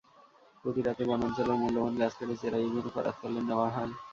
প্রতি 0.61 0.81
রাতে 0.81 1.03
বনাঞ্চলের 1.09 1.57
মূল্যবান 1.61 1.93
গাছ 1.99 2.13
কেটে 2.17 2.35
চেরাইয়ের 2.41 2.71
জন্য 2.73 2.87
করাতকলে 2.95 3.39
নেওয়া 3.47 3.67
হয়। 3.75 3.91